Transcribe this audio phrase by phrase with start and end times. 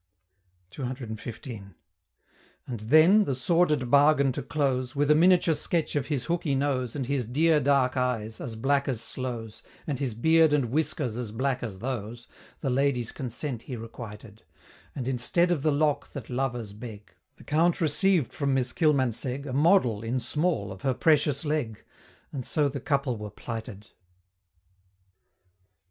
[0.71, 1.75] CCXV.
[2.65, 6.95] And then the sordid bargain to close With a miniature sketch of his hooky nose,
[6.95, 11.31] And his dear dark eyes, as black as sloes, And his beard and whiskers as
[11.31, 12.27] black as those,
[12.61, 14.41] The lady's consent he requited
[14.95, 19.53] And instead of the lock that lovers beg, The Count received from Miss Kilmansegg A
[19.53, 21.83] model, in small, of her Precious Leg
[22.31, 23.89] And so the couple were plighted!